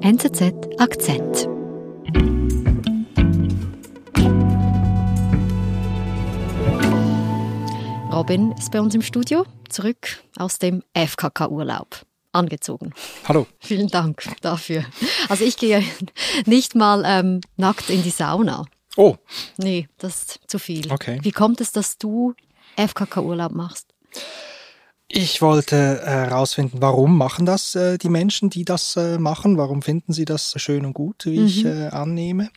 NZZ 0.00 0.54
Akzent. 0.78 1.48
Robin 8.12 8.52
ist 8.52 8.70
bei 8.70 8.80
uns 8.80 8.94
im 8.94 9.02
Studio, 9.02 9.44
zurück 9.68 10.22
aus 10.36 10.60
dem 10.60 10.84
FKK-Urlaub. 10.94 12.02
Angezogen. 12.30 12.94
Hallo. 13.26 13.48
Vielen 13.58 13.88
Dank 13.88 14.22
dafür. 14.40 14.84
Also 15.28 15.44
ich 15.44 15.56
gehe 15.56 15.82
nicht 16.46 16.76
mal 16.76 17.02
ähm, 17.04 17.40
nackt 17.56 17.90
in 17.90 18.04
die 18.04 18.10
Sauna. 18.10 18.66
Oh. 18.96 19.16
Nee, 19.56 19.88
das 19.98 20.22
ist 20.22 20.40
zu 20.46 20.60
viel. 20.60 20.92
Okay. 20.92 21.18
Wie 21.22 21.32
kommt 21.32 21.60
es, 21.60 21.72
dass 21.72 21.98
du 21.98 22.34
FKK-Urlaub 22.76 23.50
machst? 23.50 23.88
Ich 25.10 25.40
wollte 25.40 26.02
herausfinden, 26.04 26.78
äh, 26.78 26.82
warum 26.82 27.16
machen 27.16 27.46
das 27.46 27.74
äh, 27.74 27.96
die 27.96 28.10
Menschen, 28.10 28.50
die 28.50 28.64
das 28.64 28.94
äh, 28.96 29.18
machen? 29.18 29.56
Warum 29.56 29.80
finden 29.80 30.12
sie 30.12 30.26
das 30.26 30.54
schön 30.56 30.84
und 30.84 30.92
gut, 30.92 31.24
wie 31.24 31.40
mhm. 31.40 31.46
ich 31.46 31.64
äh, 31.64 31.88
annehme? 31.88 32.50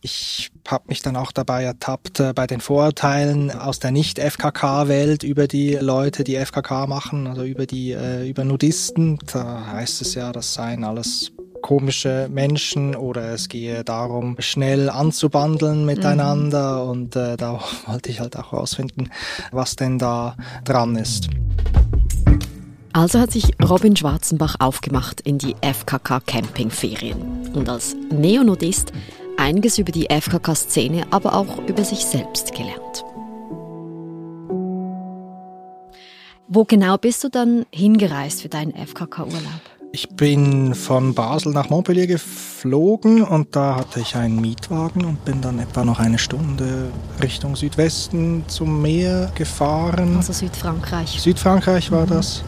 Ich 0.00 0.50
habe 0.66 0.84
mich 0.88 1.02
dann 1.02 1.16
auch 1.16 1.32
dabei 1.32 1.64
ertappt 1.64 2.20
äh, 2.20 2.32
bei 2.34 2.46
den 2.46 2.60
Vorurteilen 2.60 3.50
aus 3.50 3.78
der 3.78 3.90
Nicht-FKK-Welt 3.90 5.22
über 5.22 5.48
die 5.48 5.74
Leute, 5.74 6.24
die 6.24 6.36
FKK 6.36 6.86
machen, 6.86 7.26
also 7.26 7.42
über 7.42 7.66
die 7.66 7.92
äh, 7.92 8.28
über 8.28 8.44
Nudisten. 8.44 9.18
Da 9.32 9.66
heißt 9.72 10.02
es 10.02 10.14
ja, 10.14 10.30
das 10.30 10.54
seien 10.54 10.84
alles 10.84 11.32
komische 11.62 12.28
Menschen 12.30 12.94
oder 12.94 13.32
es 13.32 13.48
gehe 13.48 13.82
darum, 13.82 14.36
schnell 14.38 14.90
anzubandeln 14.90 15.84
miteinander 15.84 16.84
mhm. 16.84 16.90
und 16.90 17.16
äh, 17.16 17.36
da 17.36 17.60
wollte 17.86 18.10
ich 18.10 18.20
halt 18.20 18.36
auch 18.36 18.52
herausfinden, 18.52 19.10
was 19.50 19.74
denn 19.74 19.98
da 19.98 20.36
dran 20.64 20.96
ist. 20.96 21.28
Also 22.98 23.20
hat 23.20 23.30
sich 23.30 23.52
Robin 23.62 23.94
Schwarzenbach 23.94 24.56
aufgemacht 24.58 25.20
in 25.20 25.38
die 25.38 25.54
FKK 25.62 26.18
Campingferien 26.18 27.48
und 27.54 27.68
als 27.68 27.94
Neonudist 28.10 28.92
einiges 29.36 29.78
über 29.78 29.92
die 29.92 30.08
FKK-Szene, 30.10 31.06
aber 31.12 31.36
auch 31.36 31.58
über 31.68 31.84
sich 31.84 32.00
selbst 32.00 32.52
gelernt. 32.56 33.04
Wo 36.48 36.64
genau 36.64 36.98
bist 36.98 37.22
du 37.22 37.28
dann 37.28 37.66
hingereist 37.70 38.42
für 38.42 38.48
deinen 38.48 38.72
FKK-Urlaub? 38.74 39.60
Ich 39.92 40.08
bin 40.08 40.74
von 40.74 41.14
Basel 41.14 41.52
nach 41.52 41.70
Montpellier 41.70 42.08
geflogen 42.08 43.22
und 43.22 43.54
da 43.54 43.76
hatte 43.76 44.00
ich 44.00 44.16
einen 44.16 44.40
Mietwagen 44.40 45.04
und 45.04 45.24
bin 45.24 45.40
dann 45.40 45.60
etwa 45.60 45.84
noch 45.84 46.00
eine 46.00 46.18
Stunde 46.18 46.90
Richtung 47.22 47.54
Südwesten 47.54 48.42
zum 48.48 48.82
Meer 48.82 49.30
gefahren. 49.36 50.16
Also 50.16 50.32
Südfrankreich. 50.32 51.20
Südfrankreich 51.20 51.92
war 51.92 52.06
mhm. 52.06 52.10
das. 52.10 52.42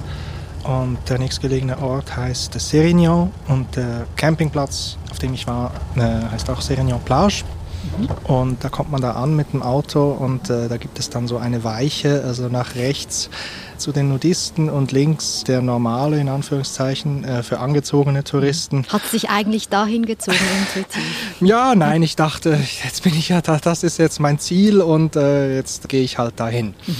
Und 0.65 0.99
der 1.09 1.19
nächstgelegene 1.19 1.79
Ort 1.81 2.17
heißt 2.17 2.55
Sérignan 2.57 3.31
und 3.49 3.77
der 3.77 4.07
Campingplatz, 4.17 4.99
auf 5.11 5.19
dem 5.19 5.33
ich 5.33 5.47
war, 5.47 5.73
äh, 5.97 6.01
heißt 6.01 6.51
auch 6.51 6.61
Sérignan 6.61 6.99
Plage. 6.99 7.45
Mhm. 7.99 8.33
Und 8.33 8.65
da 8.65 8.69
kommt 8.69 8.91
man 8.91 9.01
da 9.01 9.13
an 9.13 9.35
mit 9.37 9.53
dem 9.53 9.63
Auto 9.63 10.11
und 10.11 10.51
äh, 10.51 10.69
da 10.69 10.77
gibt 10.77 10.99
es 10.99 11.11
dann 11.11 11.27
so 11.27 11.39
eine 11.39 11.65
Weiche, 11.65 12.23
also 12.25 12.49
nach 12.49 12.75
rechts 12.75 13.31
zu 13.81 13.93
den 13.93 14.11
Nudisten 14.11 14.69
und 14.69 14.93
links 14.93 15.43
der 15.45 15.63
normale, 15.63 16.21
in 16.21 16.29
Anführungszeichen, 16.29 17.25
äh, 17.25 17.43
für 17.43 17.59
angezogene 17.61 18.23
Touristen. 18.25 18.85
Hat 18.89 19.05
sich 19.07 19.31
eigentlich 19.31 19.69
dahin 19.69 20.05
gezogen 20.05 20.39
intuitiv? 20.61 21.03
ja, 21.41 21.75
nein, 21.75 22.03
ich 22.03 22.15
dachte, 22.15 22.59
jetzt 22.85 23.03
bin 23.03 23.15
ich 23.15 23.31
ja 23.31 23.41
da, 23.41 23.59
das 23.59 23.83
ist 23.83 23.99
jetzt 23.99 24.21
mein 24.21 24.39
Ziel 24.39 24.83
und 24.83 25.17
äh, 25.17 25.57
jetzt 25.57 25.89
gehe 25.89 26.03
ich 26.03 26.19
halt 26.19 26.39
dahin. 26.39 26.75
Mhm. 26.87 26.95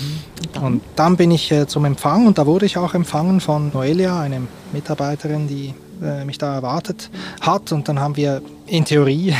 Dann? 0.53 0.65
Und 0.65 0.83
dann 0.97 1.17
bin 1.17 1.31
ich 1.31 1.53
äh, 1.53 1.67
zum 1.67 1.85
Empfang 1.85 2.27
und 2.27 2.39
da 2.39 2.47
wurde 2.47 2.67
ich 2.67 2.79
auch 2.79 2.95
empfangen 2.95 3.41
von 3.41 3.71
Noelia, 3.73 4.19
eine 4.19 4.43
Mitarbeiterin, 4.73 5.49
die 5.49 5.75
äh, 6.03 6.25
mich 6.25 6.39
da 6.39 6.55
erwartet 6.55 7.11
hat. 7.41 7.73
Und 7.73 7.89
dann 7.89 8.01
haben 8.01 8.17
wir 8.17 8.43
in 8.67 8.85
Theorie 8.85 9.35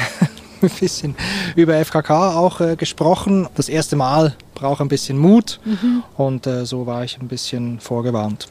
ein 0.63 0.71
bisschen 0.71 1.15
über 1.57 1.75
FKK 1.85 2.37
auch 2.37 2.61
äh, 2.61 2.77
gesprochen. 2.77 3.49
Das 3.55 3.69
erste 3.69 3.97
Mal 3.97 4.35
brauche 4.55 4.83
ein 4.83 4.89
bisschen 4.89 5.19
Mut 5.19 5.61
mhm. 5.65 6.03
und 6.17 6.47
äh, 6.47 6.67
so 6.67 6.87
war 6.87 7.05
ich 7.05 7.19
ein 7.21 7.29
bisschen 7.29 7.81
vorgewarnt. 7.81 8.49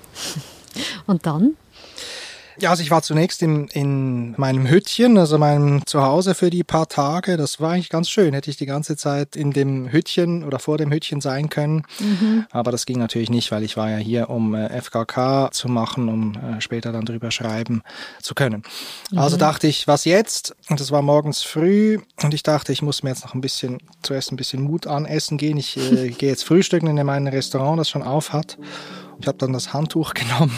Und 1.08 1.25
dann? 1.25 1.56
Ja, 2.62 2.72
also 2.72 2.84
ich 2.84 2.92
war 2.92 3.02
zunächst 3.02 3.42
in, 3.42 3.68
in 3.70 4.34
meinem 4.38 4.68
Hüttchen, 4.68 5.18
also 5.18 5.38
meinem 5.38 5.86
Zuhause 5.86 6.36
für 6.36 6.50
die 6.50 6.66
paar 6.66 6.90
Tage. 6.90 7.38
Das 7.38 7.62
war 7.62 7.72
eigentlich 7.72 7.90
ganz 7.90 8.09
schön. 8.09 8.34
Hätte 8.34 8.50
ich 8.50 8.58
die 8.58 8.66
ganze 8.66 8.97
Zeit 8.97 9.38
in 9.38 9.52
dem 9.52 9.90
Hüttchen 9.90 10.44
oder 10.44 10.59
vor 10.59 10.78
dem 10.78 10.92
Hüttchen 10.92 11.22
sein 11.22 11.50
können. 11.50 11.84
Mhm. 12.00 12.46
Aber 12.52 12.72
das 12.72 12.86
ging 12.86 13.00
natürlich 13.00 13.30
nicht, 13.30 13.52
weil 13.52 13.64
ich 13.64 13.78
war 13.78 13.90
ja 13.90 13.98
hier, 13.98 14.30
um 14.30 14.56
äh, 14.56 14.81
FKK 14.81 15.52
zu 15.52 15.69
machen, 15.69 16.09
um 16.09 16.34
äh, 16.36 16.59
später 16.59 16.92
dann 16.92 17.06
drüber 17.06 17.31
schreiben 17.31 17.81
zu 18.22 18.36
können. 18.36 18.64
Also 19.12 19.16
mhm. 19.16 19.30
Also 19.30 19.38
dachte 19.38 19.68
ich, 19.68 19.88
was 19.88 20.06
jetzt? 20.06 20.56
Und 20.69 20.81
es 20.81 20.92
war 20.92 21.03
morgens 21.03 21.44
früh 21.44 22.00
und 22.24 22.34
ich 22.34 22.42
dachte, 22.42 22.74
ich 22.74 22.81
muss 22.81 23.03
mir 23.03 23.12
jetzt 23.12 23.24
noch 23.24 23.36
ein 23.36 23.42
bisschen, 23.42 23.78
zuerst 24.02 24.31
ein 24.31 24.38
bisschen 24.38 24.64
Mut 24.64 24.88
anessen 24.88 25.38
gehen. 25.38 25.58
Ich 25.58 25.78
äh, 25.78 26.09
gehe 26.18 26.30
jetzt 26.30 26.44
frühstücken 26.44 26.98
in 26.98 27.06
meinem 27.06 27.28
Restaurant, 27.28 27.80
das 27.80 27.90
schon 27.90 28.02
auf 28.02 28.34
hat. 28.34 28.58
Ich 29.19 29.28
habe 29.28 29.38
dann 29.38 29.52
das 29.52 29.74
Handtuch 29.74 30.13
genommen, 30.16 30.57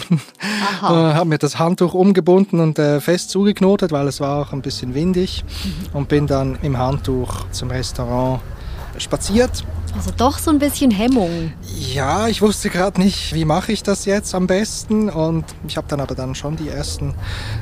äh, 0.82 0.86
habe 0.86 1.28
mir 1.28 1.38
das 1.38 1.58
Handtuch 1.58 1.94
umgebunden 1.94 2.60
und 2.60 2.78
äh, 2.78 3.00
fest 3.00 3.30
zugeknotet, 3.30 3.90
weil 3.90 4.06
es 4.06 4.20
war 4.20 4.40
auch 4.40 4.52
ein 4.52 4.62
bisschen 4.62 4.94
windig 4.94 5.44
mhm. 5.64 5.96
und 5.96 6.08
bin 6.08 6.26
dann 6.26 6.58
im 6.62 6.78
Handtuch 6.78 7.46
zum 7.50 7.70
Restaurant 7.70 8.40
spaziert 8.98 9.64
also 9.94 10.10
doch 10.16 10.38
so 10.38 10.50
ein 10.50 10.58
bisschen 10.58 10.90
Hemmung. 10.90 11.52
Ja, 11.76 12.28
ich 12.28 12.40
wusste 12.40 12.70
gerade 12.70 13.00
nicht, 13.00 13.34
wie 13.34 13.44
mache 13.44 13.72
ich 13.72 13.82
das 13.82 14.04
jetzt 14.04 14.34
am 14.34 14.46
besten. 14.46 15.10
Und 15.10 15.44
ich 15.68 15.76
habe 15.76 15.86
dann 15.88 16.00
aber 16.00 16.14
dann 16.14 16.34
schon 16.34 16.56
die 16.56 16.68
ersten 16.68 17.14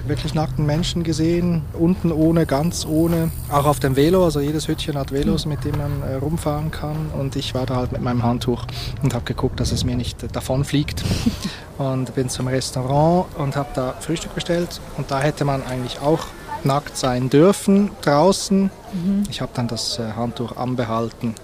wirklich 0.06 0.34
nackten 0.34 0.64
Menschen 0.64 1.02
gesehen. 1.02 1.62
Unten 1.72 2.12
ohne, 2.12 2.46
ganz 2.46 2.86
ohne. 2.86 3.30
Auch 3.50 3.66
auf 3.66 3.80
dem 3.80 3.96
Velo. 3.96 4.24
Also 4.24 4.40
jedes 4.40 4.68
Hütchen 4.68 4.96
hat 4.96 5.12
Velos, 5.12 5.46
mit 5.46 5.64
denen 5.64 5.78
man 5.78 6.02
äh, 6.02 6.14
rumfahren 6.14 6.70
kann. 6.70 7.10
Und 7.18 7.36
ich 7.36 7.54
war 7.54 7.66
da 7.66 7.76
halt 7.76 7.92
mit 7.92 8.02
meinem 8.02 8.22
Handtuch 8.22 8.64
und 9.02 9.14
habe 9.14 9.24
geguckt, 9.24 9.58
dass 9.58 9.72
es 9.72 9.84
mir 9.84 9.96
nicht 9.96 10.22
äh, 10.22 10.28
davon 10.28 10.64
fliegt. 10.64 11.02
und 11.78 12.14
bin 12.14 12.28
zum 12.28 12.46
Restaurant 12.46 13.26
und 13.38 13.56
habe 13.56 13.70
da 13.74 13.94
Frühstück 14.00 14.34
bestellt. 14.34 14.80
Und 14.96 15.10
da 15.10 15.20
hätte 15.20 15.44
man 15.44 15.64
eigentlich 15.64 16.00
auch 16.00 16.26
nackt 16.62 16.96
sein 16.96 17.30
dürfen 17.30 17.90
draußen. 18.02 18.70
Mhm. 18.92 19.22
Ich 19.30 19.40
habe 19.40 19.52
dann 19.54 19.66
das 19.66 19.98
äh, 19.98 20.12
Handtuch 20.12 20.56
anbehalten 20.56 21.34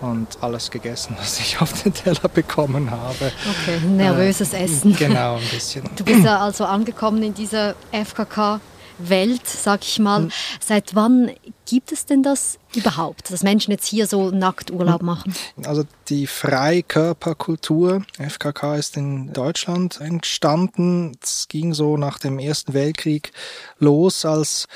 und 0.00 0.38
alles 0.40 0.70
gegessen, 0.70 1.16
was 1.18 1.38
ich 1.40 1.60
auf 1.60 1.82
den 1.82 1.92
Teller 1.92 2.28
bekommen 2.32 2.90
habe. 2.90 3.32
Okay, 3.62 3.80
nervöses 3.86 4.52
äh, 4.52 4.64
Essen. 4.64 4.96
Genau, 4.96 5.36
ein 5.36 5.48
bisschen. 5.50 5.88
Du 5.96 6.04
bist 6.04 6.24
ja 6.24 6.38
also 6.40 6.64
angekommen 6.64 7.22
in 7.22 7.34
dieser 7.34 7.74
FKK. 7.92 8.60
Welt, 9.02 9.46
sag 9.46 9.80
ich 9.82 9.98
mal. 9.98 10.24
Hm. 10.24 10.30
Seit 10.60 10.94
wann 10.94 11.30
gibt 11.70 11.92
es 11.92 12.04
denn 12.04 12.24
das 12.24 12.58
überhaupt, 12.74 13.30
dass 13.30 13.44
Menschen 13.44 13.70
jetzt 13.70 13.86
hier 13.86 14.08
so 14.08 14.32
nackt 14.32 14.72
Urlaub 14.72 15.02
machen? 15.02 15.32
Also 15.64 15.84
die 16.08 16.26
Freikörperkultur, 16.26 18.02
FKK 18.18 18.74
ist 18.74 18.96
in 18.96 19.32
Deutschland 19.32 20.00
entstanden. 20.00 21.12
Es 21.22 21.46
ging 21.46 21.72
so 21.72 21.96
nach 21.96 22.18
dem 22.18 22.40
Ersten 22.40 22.74
Weltkrieg 22.74 23.30
los, 23.78 24.24
als 24.24 24.66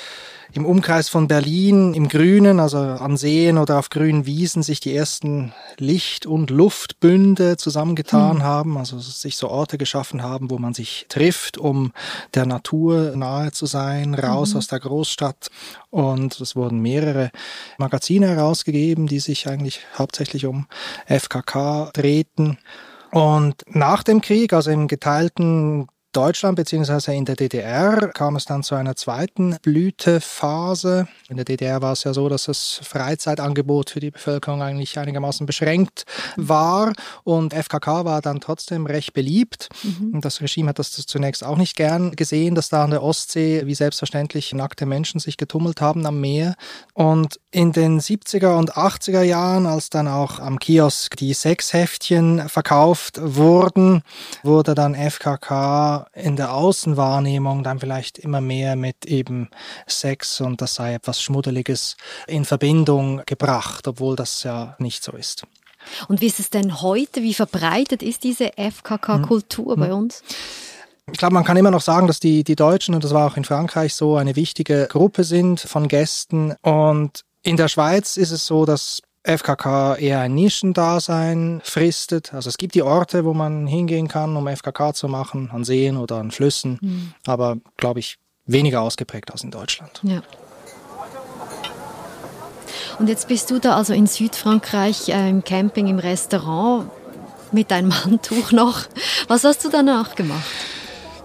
im 0.55 0.67
Umkreis 0.67 1.09
von 1.09 1.27
Berlin 1.27 1.95
im 1.95 2.09
Grünen, 2.09 2.61
also 2.61 2.79
an 2.79 3.17
Seen 3.17 3.59
oder 3.59 3.77
auf 3.77 3.91
grünen 3.91 4.25
Wiesen, 4.25 4.63
sich 4.63 4.79
die 4.79 4.95
ersten 4.95 5.53
Licht- 5.79 6.27
und 6.27 6.51
Luftbünde 6.51 7.57
zusammengetan 7.57 8.37
hm. 8.37 8.43
haben, 8.45 8.79
also 8.79 9.01
sich 9.01 9.37
so 9.37 9.49
Orte 9.49 9.79
geschaffen 9.79 10.23
haben, 10.23 10.51
wo 10.51 10.59
man 10.59 10.73
sich 10.73 11.07
trifft, 11.09 11.59
um 11.59 11.93
der 12.35 12.47
Natur 12.47 13.17
nahe 13.17 13.51
zu 13.51 13.67
sein, 13.67 14.15
raus 14.15 14.53
mhm. 14.53 14.59
aus 14.59 14.69
der 14.69 14.79
Großstadt. 14.79 15.51
Und 15.95 16.41
es 16.41 16.57
wurden 16.57 16.81
mehrere 16.81 17.31
Magazine 17.79 18.27
herausgegeben, 18.27 19.07
die 19.07 19.21
sich 19.21 19.47
eigentlich 19.47 19.79
hauptsächlich 19.97 20.45
um 20.45 20.67
FKK 21.07 21.93
drehten. 21.93 22.59
Und 23.13 23.63
nach 23.69 24.03
dem 24.03 24.21
Krieg, 24.21 24.53
also 24.53 24.73
im 24.73 24.89
geteilten 24.89 25.87
Deutschland 26.15 26.57
beziehungsweise 26.57 27.13
in 27.13 27.25
der 27.25 27.37
DDR 27.37 28.09
kam 28.09 28.37
es 28.37 28.45
dann 28.45 28.63
zu 28.63 28.75
einer 28.75 28.97
zweiten 28.97 29.57
Blütephase. 29.63 31.09
In 31.29 31.37
der 31.37 31.45
DDR 31.45 31.83
war 31.83 31.93
es 31.93 32.05
ja 32.05 32.15
so, 32.15 32.29
dass 32.29 32.45
das 32.45 32.81
Freizeitangebot 32.83 33.91
für 33.91 34.01
die 34.01 34.11
Bevölkerung 34.11 34.63
eigentlich 34.63 34.99
einigermaßen 34.99 35.45
beschränkt 35.45 36.05
war 36.37 36.93
und 37.25 37.53
FKK 37.53 38.05
war 38.05 38.23
dann 38.23 38.41
trotzdem 38.41 38.87
recht 38.87 39.13
beliebt. 39.13 39.69
Mhm. 39.83 40.21
Das 40.21 40.41
Regime 40.41 40.69
hat 40.69 40.79
das 40.79 40.93
zunächst 40.93 41.45
auch 41.45 41.57
nicht 41.57 41.77
gern 41.77 42.13
gesehen, 42.13 42.55
dass 42.55 42.69
da 42.69 42.85
an 42.85 42.91
der 42.91 43.03
Ostsee 43.03 43.63
wie 43.67 43.75
selbstverständlich 43.75 44.53
nackte 44.55 44.87
Menschen 44.87 45.19
sich 45.19 45.37
getummelt 45.37 45.81
haben 45.81 46.07
am 46.07 46.21
Meer. 46.21 46.55
Und 46.93 47.41
in 47.51 47.73
den 47.73 48.01
70er 48.01 48.57
und 48.57 48.75
80er 48.75 49.23
Jahren, 49.23 49.67
als 49.67 49.91
dann 49.91 50.09
auch 50.09 50.39
am 50.39 50.59
Kiosk 50.59 51.17
die 51.17 51.35
Sexheftchen 51.35 52.49
verkauft 52.49 53.19
wurden, 53.21 54.03
wurde 54.43 54.75
dann 54.75 54.95
FKK 54.95 56.04
in 56.13 56.37
der 56.37 56.55
Außenwahrnehmung 56.55 57.63
dann 57.63 57.81
vielleicht 57.81 58.19
immer 58.19 58.41
mehr 58.41 58.77
mit 58.77 59.07
eben 59.07 59.49
Sex 59.87 60.41
und 60.41 60.61
das 60.61 60.75
sei 60.75 60.95
etwas 60.95 61.23
Schmuddeliges 61.23 61.97
in 62.27 62.45
Verbindung 62.45 63.23
gebracht, 63.27 63.89
obwohl 63.89 64.17
das 64.17 64.43
ja 64.43 64.77
nicht 64.79 65.03
so 65.03 65.13
ist. 65.13 65.47
Und 66.09 66.21
wie 66.21 66.27
ist 66.27 66.41
es 66.41 66.51
denn 66.51 66.81
heute? 66.83 67.23
Wie 67.23 67.35
verbreitet 67.35 68.03
ist 68.03 68.25
diese 68.25 68.53
FKK-Kultur 68.57 69.75
hm. 69.75 69.81
bei 69.81 69.93
uns? 69.93 70.23
Ich 71.13 71.19
glaube, 71.19 71.35
man 71.35 71.45
kann 71.45 71.57
immer 71.57 71.71
noch 71.71 71.83
sagen, 71.83 72.07
dass 72.07 72.19
die, 72.19 72.45
die 72.45 72.57
Deutschen, 72.57 72.95
und 72.95 73.05
das 73.05 73.13
war 73.13 73.27
auch 73.27 73.37
in 73.37 73.45
Frankreich 73.45 73.95
so, 73.95 74.17
eine 74.17 74.37
wichtige 74.37 74.87
Gruppe 74.89 75.25
sind 75.25 75.61
von 75.61 75.89
Gästen. 75.89 76.55
Und 76.63 77.25
in 77.43 77.57
der 77.59 77.69
Schweiz 77.69 78.17
ist 78.17 78.31
es 78.31 78.47
so, 78.47 78.65
dass 78.65 79.03
FKK 79.25 79.97
eher 79.97 80.21
ein 80.21 80.35
Nischendasein 80.35 81.61
fristet. 81.65 82.35
Also 82.35 82.51
es 82.51 82.59
gibt 82.59 82.75
die 82.75 82.83
Orte, 82.83 83.25
wo 83.25 83.33
man 83.33 83.67
hingehen 83.67 84.07
kann, 84.07 84.37
um 84.37 84.47
FKK 84.47 84.93
zu 84.93 85.09
machen, 85.09 85.51
an 85.53 85.65
Seen 85.65 85.97
oder 85.97 86.17
an 86.17 86.31
Flüssen, 86.31 86.79
mhm. 86.81 87.15
aber 87.27 87.57
glaube 87.79 88.01
ich 88.01 88.19
weniger 88.47 88.83
ausgeprägt 88.83 89.33
als 89.33 89.43
in 89.43 89.51
Deutschland. 89.51 90.01
Ja. 90.03 90.23
Und 92.99 93.09
jetzt 93.09 93.27
bist 93.29 93.51
du 93.51 93.59
da 93.59 93.77
also 93.77 93.93
in 93.93 94.07
Südfrankreich 94.07 95.09
äh, 95.09 95.29
im 95.29 95.43
Camping, 95.43 95.89
im 95.89 95.99
Restaurant 95.99 96.91
mit 97.51 97.71
deinem 97.71 97.93
Handtuch 98.05 98.53
noch. 98.53 98.83
Was 99.27 99.45
hast 99.45 99.65
du 99.65 99.71
danach 99.71 100.15
gemacht? 100.15 100.45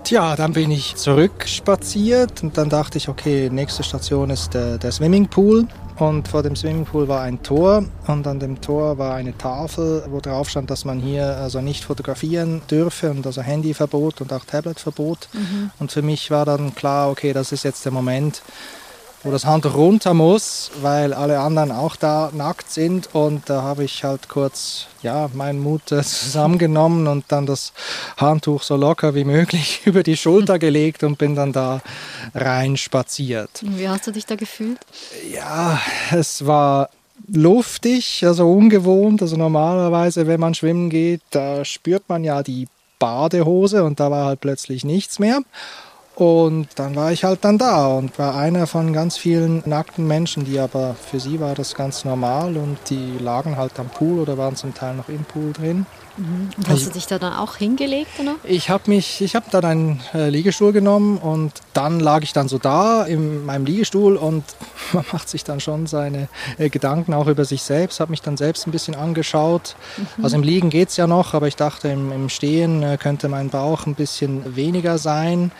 Tja, 0.05 0.35
dann 0.35 0.53
bin 0.53 0.71
ich 0.71 0.95
zurückspaziert 0.95 2.41
und 2.41 2.57
dann 2.57 2.69
dachte 2.69 2.97
ich, 2.97 3.09
okay, 3.09 3.49
nächste 3.51 3.83
Station 3.83 4.29
ist 4.29 4.53
der, 4.53 4.77
der 4.77 4.91
Swimmingpool. 4.91 5.67
Und 5.99 6.29
vor 6.29 6.43
dem 6.43 6.55
Swimmingpool 6.55 7.09
war 7.09 7.21
ein 7.23 7.43
Tor 7.43 7.83
und 8.07 8.25
an 8.25 8.39
dem 8.39 8.61
Tor 8.61 8.97
war 8.97 9.15
eine 9.15 9.37
Tafel, 9.37 10.05
wo 10.09 10.21
drauf 10.21 10.49
stand, 10.49 10.71
dass 10.71 10.85
man 10.85 11.01
hier 11.01 11.35
also 11.37 11.59
nicht 11.59 11.83
fotografieren 11.83 12.61
dürfe 12.71 13.11
und 13.11 13.25
also 13.25 13.41
Handyverbot 13.41 14.21
und 14.21 14.31
auch 14.31 14.45
Tabletverbot. 14.45 15.27
Mhm. 15.33 15.71
Und 15.77 15.91
für 15.91 16.01
mich 16.01 16.31
war 16.31 16.45
dann 16.45 16.73
klar, 16.73 17.09
okay, 17.11 17.33
das 17.33 17.51
ist 17.51 17.63
jetzt 17.63 17.83
der 17.83 17.91
Moment, 17.91 18.41
wo 19.23 19.31
das 19.31 19.45
Handtuch 19.45 19.75
runter 19.75 20.13
muss, 20.13 20.71
weil 20.81 21.13
alle 21.13 21.39
anderen 21.39 21.71
auch 21.71 21.95
da 21.95 22.31
nackt 22.33 22.71
sind. 22.71 23.09
Und 23.13 23.49
da 23.49 23.61
habe 23.61 23.83
ich 23.83 24.03
halt 24.03 24.29
kurz 24.29 24.87
ja, 25.01 25.29
meinen 25.33 25.59
Mut 25.59 25.91
äh, 25.91 26.03
zusammengenommen 26.03 27.07
und 27.07 27.25
dann 27.27 27.45
das 27.45 27.73
Handtuch 28.17 28.63
so 28.63 28.75
locker 28.75 29.15
wie 29.15 29.25
möglich 29.25 29.81
über 29.85 30.03
die 30.03 30.17
Schulter 30.17 30.59
gelegt 30.59 31.03
und 31.03 31.17
bin 31.17 31.35
dann 31.35 31.51
da 31.51 31.81
rein 32.33 32.77
spaziert. 32.77 33.49
Wie 33.61 33.89
hast 33.89 34.07
du 34.07 34.11
dich 34.11 34.25
da 34.25 34.35
gefühlt? 34.35 34.79
Ja, 35.33 35.79
es 36.11 36.45
war 36.45 36.89
luftig, 37.27 38.25
also 38.25 38.49
ungewohnt. 38.51 39.21
Also 39.21 39.35
normalerweise, 39.35 40.27
wenn 40.27 40.39
man 40.39 40.53
schwimmen 40.53 40.89
geht, 40.89 41.21
da 41.31 41.65
spürt 41.65 42.03
man 42.07 42.23
ja 42.23 42.41
die 42.41 42.67
Badehose 42.99 43.83
und 43.83 43.99
da 43.99 44.11
war 44.11 44.25
halt 44.25 44.41
plötzlich 44.41 44.83
nichts 44.83 45.19
mehr. 45.19 45.41
Und 46.19 46.67
dann 46.75 46.97
war 46.97 47.13
ich 47.13 47.23
halt 47.23 47.45
dann 47.45 47.57
da 47.57 47.87
und 47.87 48.19
war 48.19 48.35
einer 48.35 48.67
von 48.67 48.91
ganz 48.91 49.15
vielen 49.15 49.63
nackten 49.65 50.05
Menschen, 50.05 50.43
die 50.43 50.59
aber 50.59 50.93
für 50.95 51.17
sie 51.17 51.39
war 51.39 51.55
das 51.55 51.75
ganz 51.75 52.03
normal 52.03 52.57
und 52.57 52.77
die 52.89 53.17
lagen 53.19 53.55
halt 53.55 53.79
am 53.79 53.87
Pool 53.87 54.19
oder 54.19 54.37
waren 54.37 54.57
zum 54.57 54.73
Teil 54.73 54.95
noch 54.95 55.07
im 55.07 55.23
Pool 55.23 55.53
drin. 55.53 55.85
Mhm. 56.17 56.49
Und 56.57 56.67
hast 56.67 56.81
ich, 56.81 56.87
du 56.87 56.93
dich 56.95 57.07
da 57.07 57.19
dann 57.19 57.31
auch 57.31 57.55
hingelegt? 57.55 58.19
Oder? 58.19 58.35
Ich 58.43 58.69
habe 58.69 58.83
mich, 58.87 59.21
ich 59.21 59.33
habe 59.33 59.45
dann 59.49 59.63
einen 59.63 60.01
äh, 60.13 60.29
Liegestuhl 60.29 60.73
genommen 60.73 61.17
und 61.19 61.53
dann 61.73 62.01
lag 62.01 62.21
ich 62.23 62.33
dann 62.33 62.49
so 62.49 62.57
da 62.57 63.03
in 63.03 63.45
meinem 63.45 63.65
Liegestuhl 63.65 64.17
und 64.17 64.43
man 64.91 65.05
macht 65.13 65.29
sich 65.29 65.45
dann 65.45 65.61
schon 65.61 65.87
seine 65.87 66.27
äh, 66.57 66.67
Gedanken 66.69 67.13
auch 67.13 67.27
über 67.27 67.45
sich 67.45 67.61
selbst, 67.61 68.01
habe 68.01 68.11
mich 68.11 68.21
dann 68.21 68.35
selbst 68.35 68.67
ein 68.67 68.71
bisschen 68.71 68.95
angeschaut. 68.95 69.77
Mhm. 70.17 70.25
Also 70.25 70.35
im 70.35 70.43
Liegen 70.43 70.69
geht 70.69 70.89
es 70.89 70.97
ja 70.97 71.07
noch, 71.07 71.33
aber 71.33 71.47
ich 71.47 71.55
dachte 71.55 71.87
im, 71.87 72.11
im 72.11 72.27
Stehen 72.27 72.83
äh, 72.83 72.97
könnte 72.97 73.29
mein 73.29 73.49
Bauch 73.49 73.85
ein 73.85 73.95
bisschen 73.95 74.57
weniger 74.57 74.97
sein. 74.97 75.51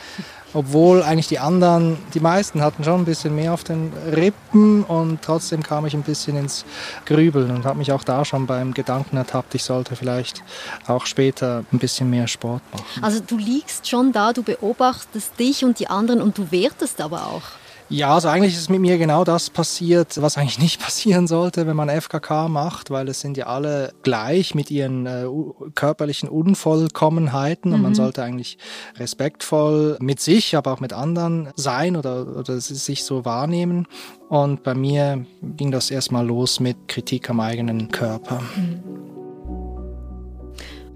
Obwohl 0.53 1.03
eigentlich 1.03 1.27
die 1.27 1.39
anderen, 1.39 1.97
die 2.13 2.19
meisten 2.19 2.61
hatten 2.61 2.83
schon 2.83 3.01
ein 3.01 3.05
bisschen 3.05 3.35
mehr 3.35 3.53
auf 3.53 3.63
den 3.63 3.93
Rippen 4.15 4.83
und 4.83 5.21
trotzdem 5.21 5.61
kam 5.61 5.85
ich 5.85 5.93
ein 5.93 6.01
bisschen 6.01 6.37
ins 6.37 6.65
Grübeln 7.05 7.51
und 7.51 7.65
habe 7.65 7.77
mich 7.77 7.91
auch 7.91 8.03
da 8.03 8.25
schon 8.25 8.47
beim 8.47 8.73
Gedanken 8.73 9.17
ertappt, 9.17 9.53
ich 9.55 9.63
sollte 9.63 9.95
vielleicht 9.95 10.43
auch 10.87 11.05
später 11.05 11.63
ein 11.71 11.79
bisschen 11.79 12.09
mehr 12.09 12.27
Sport 12.27 12.61
machen. 12.71 13.03
Also 13.03 13.19
du 13.25 13.37
liegst 13.37 13.87
schon 13.87 14.11
da, 14.11 14.33
du 14.33 14.43
beobachtest 14.43 15.39
dich 15.39 15.63
und 15.63 15.79
die 15.79 15.87
anderen 15.87 16.21
und 16.21 16.37
du 16.37 16.51
wertest 16.51 17.01
aber 17.01 17.27
auch. 17.27 17.43
Ja, 17.89 18.13
also 18.13 18.27
eigentlich 18.27 18.53
ist 18.53 18.69
mit 18.69 18.81
mir 18.81 18.99
genau 18.99 19.23
das 19.23 19.49
passiert, 19.49 20.21
was 20.21 20.37
eigentlich 20.37 20.59
nicht 20.59 20.79
passieren 20.81 21.27
sollte, 21.27 21.65
wenn 21.65 21.75
man 21.75 21.89
FKK 21.89 22.47
macht, 22.47 22.91
weil 22.91 23.09
es 23.09 23.19
sind 23.19 23.35
ja 23.35 23.47
alle 23.47 23.93
gleich 24.03 24.53
mit 24.53 24.69
ihren 24.69 25.05
äh, 25.05 25.25
körperlichen 25.73 26.29
Unvollkommenheiten 26.29 27.71
mhm. 27.71 27.75
und 27.75 27.81
man 27.81 27.91
mhm. 27.91 27.95
sollte 27.95 28.23
eigentlich 28.23 28.57
respektvoll 28.97 29.97
mit 29.99 30.19
sich, 30.19 30.55
aber 30.55 30.73
auch 30.73 30.79
mit 30.79 30.93
anderen 30.93 31.49
sein 31.55 31.95
oder, 31.95 32.37
oder 32.37 32.59
sich 32.59 33.03
so 33.03 33.25
wahrnehmen. 33.25 33.87
Und 34.29 34.61
bei 34.61 34.75
mir 34.75 35.25
ging 35.41 35.71
das 35.71 35.89
erstmal 35.89 36.25
los 36.25 36.59
mit 36.59 36.87
Kritik 36.87 37.29
am 37.29 37.39
eigenen 37.39 37.89
Körper. 37.89 38.41
Mhm. 38.55 39.08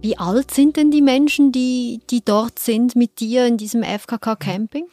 Wie 0.03 0.17
alt 0.17 0.51
sind 0.51 0.75
denn 0.75 0.91
die 0.91 1.01
Menschen, 1.01 1.53
die, 1.53 2.01
die 2.09 2.25
dort 2.25 2.59
sind 2.59 2.93
mit 2.97 3.21
dir 3.21 3.47
in 3.47 3.55
diesem 3.55 3.83
FKK-Camping? 3.83 4.83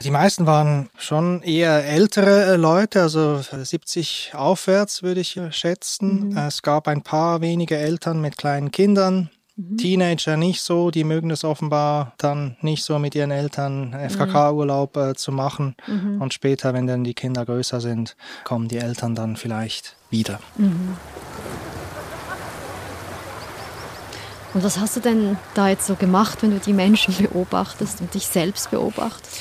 Die 0.00 0.12
meisten 0.12 0.46
waren 0.46 0.88
schon 0.96 1.42
eher 1.42 1.84
ältere 1.84 2.52
äh, 2.52 2.56
Leute, 2.56 3.02
also 3.02 3.40
70 3.40 4.30
aufwärts 4.32 5.02
würde 5.02 5.22
ich 5.22 5.40
schätzen. 5.50 6.28
Mhm. 6.28 6.36
Es 6.36 6.62
gab 6.62 6.86
ein 6.86 7.02
paar 7.02 7.40
wenige 7.40 7.76
Eltern 7.76 8.20
mit 8.20 8.38
kleinen 8.38 8.70
Kindern. 8.70 9.30
Mhm. 9.56 9.76
Teenager 9.76 10.36
nicht 10.36 10.60
so, 10.60 10.92
die 10.92 11.02
mögen 11.02 11.32
es 11.32 11.42
offenbar 11.42 12.14
dann 12.18 12.56
nicht 12.60 12.84
so 12.84 13.00
mit 13.00 13.16
ihren 13.16 13.32
Eltern 13.32 13.92
FKK-Urlaub 13.92 14.96
äh, 14.96 15.14
zu 15.16 15.32
machen. 15.32 15.74
Mhm. 15.88 16.22
Und 16.22 16.32
später, 16.32 16.74
wenn 16.74 16.86
dann 16.86 17.02
die 17.02 17.14
Kinder 17.14 17.44
größer 17.44 17.80
sind, 17.80 18.14
kommen 18.44 18.68
die 18.68 18.78
Eltern 18.78 19.16
dann 19.16 19.34
vielleicht 19.34 19.96
wieder. 20.10 20.38
Mhm. 20.56 20.96
Und 24.52 24.64
was 24.64 24.78
hast 24.78 24.96
du 24.96 25.00
denn 25.00 25.36
da 25.54 25.68
jetzt 25.68 25.86
so 25.86 25.94
gemacht, 25.94 26.42
wenn 26.42 26.50
du 26.50 26.58
die 26.58 26.72
Menschen 26.72 27.14
beobachtest 27.16 28.00
und 28.00 28.12
dich 28.14 28.26
selbst 28.26 28.70
beobachtest? 28.70 29.40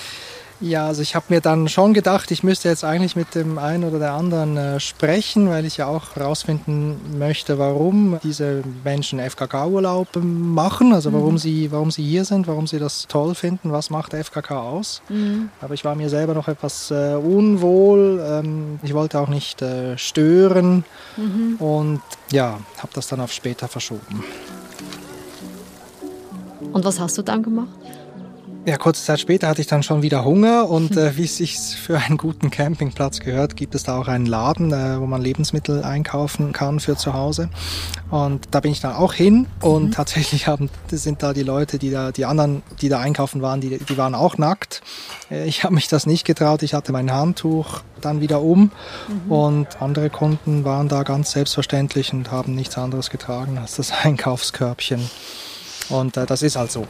Ja, 0.61 0.87
also 0.87 1.01
ich 1.01 1.15
habe 1.15 1.27
mir 1.29 1.39
dann 1.39 1.69
schon 1.69 1.93
gedacht, 1.93 2.31
ich 2.31 2.43
müsste 2.43 2.67
jetzt 2.67 2.83
eigentlich 2.83 3.15
mit 3.15 3.33
dem 3.33 3.57
einen 3.57 3.85
oder 3.85 3.97
der 3.97 4.11
anderen 4.11 4.57
äh, 4.57 4.79
sprechen, 4.81 5.49
weil 5.49 5.63
ich 5.63 5.77
ja 5.77 5.87
auch 5.87 6.17
herausfinden 6.17 7.17
möchte, 7.17 7.57
warum 7.57 8.19
diese 8.23 8.61
Menschen 8.83 9.19
FKK-Urlaub 9.19 10.09
machen, 10.21 10.93
also 10.93 11.13
warum, 11.13 11.35
mhm. 11.35 11.37
sie, 11.37 11.71
warum 11.71 11.91
sie 11.91 12.03
hier 12.03 12.25
sind, 12.25 12.45
warum 12.47 12.67
sie 12.67 12.77
das 12.77 13.07
toll 13.07 13.35
finden, 13.35 13.71
was 13.71 13.89
macht 13.89 14.13
FKK 14.13 14.59
aus. 14.59 15.01
Mhm. 15.07 15.49
Aber 15.61 15.73
ich 15.75 15.85
war 15.85 15.95
mir 15.95 16.09
selber 16.09 16.33
noch 16.33 16.49
etwas 16.49 16.91
äh, 16.91 17.15
unwohl, 17.15 18.21
ähm, 18.21 18.79
ich 18.83 18.93
wollte 18.93 19.17
auch 19.19 19.29
nicht 19.29 19.61
äh, 19.61 19.97
stören 19.97 20.83
mhm. 21.15 21.55
und 21.59 22.01
ja, 22.33 22.59
habe 22.79 22.91
das 22.93 23.07
dann 23.07 23.21
auf 23.21 23.31
später 23.31 23.69
verschoben. 23.69 24.25
Und 26.71 26.85
was 26.85 26.99
hast 26.99 27.17
du 27.17 27.21
dann 27.21 27.43
gemacht? 27.43 27.69
Ja, 28.65 28.77
kurze 28.77 29.03
Zeit 29.03 29.19
später 29.19 29.47
hatte 29.47 29.61
ich 29.61 29.67
dann 29.67 29.83
schon 29.83 30.01
wieder 30.01 30.25
Hunger 30.25 30.69
und 30.69 30.95
äh, 30.97 31.15
wie 31.17 31.23
es 31.23 31.37
sich 31.37 31.57
für 31.57 31.97
einen 31.97 32.17
guten 32.17 32.51
Campingplatz 32.51 33.19
gehört, 33.21 33.55
gibt 33.55 33.73
es 33.73 33.83
da 33.83 33.97
auch 33.97 34.07
einen 34.07 34.25
Laden, 34.25 34.73
äh, 34.73 34.99
wo 34.99 35.07
man 35.07 35.21
Lebensmittel 35.21 35.83
einkaufen 35.83 36.51
kann 36.51 36.81
für 36.81 36.97
zu 36.97 37.13
Hause. 37.13 37.49
Und 38.11 38.49
da 38.51 38.59
bin 38.59 38.71
ich 38.71 38.81
dann 38.81 38.95
auch 38.95 39.13
hin 39.13 39.47
und 39.61 39.85
mhm. 39.85 39.91
tatsächlich 39.91 40.47
haben, 40.47 40.69
sind 40.91 41.23
da 41.23 41.33
die 41.33 41.43
Leute, 41.43 41.79
die 41.79 41.89
da, 41.89 42.11
die 42.11 42.25
anderen, 42.25 42.61
die 42.81 42.89
da 42.89 42.99
einkaufen 42.99 43.41
waren, 43.41 43.61
die, 43.61 43.79
die 43.79 43.97
waren 43.97 44.13
auch 44.13 44.37
nackt. 44.37 44.81
Äh, 45.31 45.47
ich 45.47 45.63
habe 45.63 45.73
mich 45.73 45.87
das 45.87 46.05
nicht 46.05 46.25
getraut. 46.25 46.61
Ich 46.61 46.73
hatte 46.73 46.91
mein 46.91 47.11
Handtuch 47.11 47.81
dann 48.01 48.19
wieder 48.19 48.41
um 48.41 48.71
mhm. 49.07 49.31
und 49.31 49.81
andere 49.81 50.09
Kunden 50.09 50.65
waren 50.65 50.89
da 50.89 51.03
ganz 51.03 51.31
selbstverständlich 51.31 52.13
und 52.13 52.29
haben 52.29 52.55
nichts 52.55 52.77
anderes 52.77 53.09
getragen 53.09 53.57
als 53.57 53.77
das 53.77 53.91
Einkaufskörbchen. 54.03 55.09
Und 55.89 56.17
äh, 56.17 56.25
das 56.25 56.41
ist 56.41 56.55
halt 56.55 56.71
so. 56.71 56.87